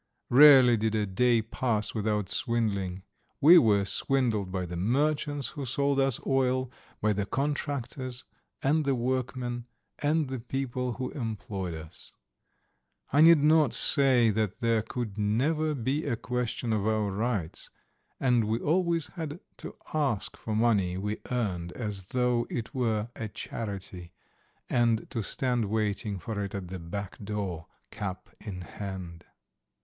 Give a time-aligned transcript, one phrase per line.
[0.31, 3.03] Rarely did a day pass without swindling.
[3.39, 8.25] We were swindled by the merchants who sold us oil, by the contractors
[8.63, 9.67] and the workmen
[9.99, 12.13] and the people who employed us.
[13.13, 17.69] I need not say that there could never be a question of our rights,
[18.19, 23.09] and we always had to ask for the money we earned as though it were
[23.15, 24.13] a charity,
[24.67, 29.25] and to stand waiting for it at the back door, cap in hand.